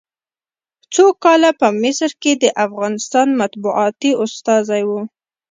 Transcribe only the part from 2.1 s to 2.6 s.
کې د